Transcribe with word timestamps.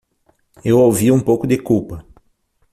Eu 0.65 0.79
ouvi 0.79 1.11
um 1.11 1.19
pouco 1.21 1.45
de 1.45 1.59
culpa 1.59 2.03